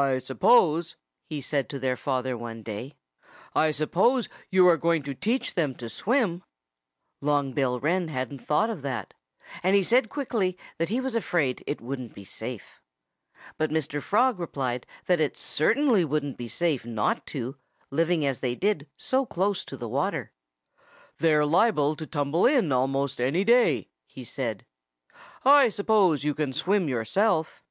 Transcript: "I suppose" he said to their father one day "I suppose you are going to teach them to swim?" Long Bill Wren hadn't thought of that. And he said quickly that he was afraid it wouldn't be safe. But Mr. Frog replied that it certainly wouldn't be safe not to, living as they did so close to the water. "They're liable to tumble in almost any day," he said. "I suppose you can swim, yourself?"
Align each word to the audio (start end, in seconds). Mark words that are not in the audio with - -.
"I 0.00 0.16
suppose" 0.16 0.96
he 1.28 1.42
said 1.42 1.68
to 1.68 1.78
their 1.78 1.94
father 1.94 2.34
one 2.34 2.62
day 2.62 2.96
"I 3.54 3.70
suppose 3.70 4.30
you 4.50 4.66
are 4.66 4.78
going 4.78 5.02
to 5.02 5.12
teach 5.14 5.52
them 5.52 5.74
to 5.74 5.90
swim?" 5.90 6.42
Long 7.20 7.52
Bill 7.52 7.78
Wren 7.78 8.08
hadn't 8.08 8.38
thought 8.38 8.70
of 8.70 8.80
that. 8.80 9.12
And 9.62 9.76
he 9.76 9.82
said 9.82 10.08
quickly 10.08 10.56
that 10.78 10.88
he 10.88 11.02
was 11.02 11.14
afraid 11.14 11.62
it 11.66 11.82
wouldn't 11.82 12.14
be 12.14 12.24
safe. 12.24 12.80
But 13.58 13.68
Mr. 13.68 14.00
Frog 14.00 14.38
replied 14.40 14.86
that 15.04 15.20
it 15.20 15.36
certainly 15.36 16.06
wouldn't 16.06 16.38
be 16.38 16.48
safe 16.48 16.86
not 16.86 17.26
to, 17.26 17.58
living 17.90 18.24
as 18.24 18.40
they 18.40 18.54
did 18.54 18.88
so 18.96 19.26
close 19.26 19.66
to 19.66 19.76
the 19.76 19.86
water. 19.86 20.32
"They're 21.18 21.44
liable 21.44 21.94
to 21.96 22.06
tumble 22.06 22.46
in 22.46 22.72
almost 22.72 23.20
any 23.20 23.44
day," 23.44 23.90
he 24.06 24.24
said. 24.24 24.64
"I 25.44 25.68
suppose 25.68 26.24
you 26.24 26.32
can 26.32 26.54
swim, 26.54 26.88
yourself?" 26.88 27.62